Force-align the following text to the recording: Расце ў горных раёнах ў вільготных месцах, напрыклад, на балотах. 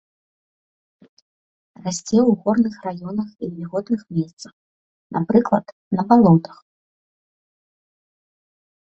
Расце 1.83 2.15
ў 2.29 2.31
горных 2.45 2.75
раёнах 2.85 3.27
ў 3.43 3.45
вільготных 3.57 4.01
месцах, 4.21 4.53
напрыклад, 5.19 5.65
на 5.99 6.07
балотах. 6.13 6.57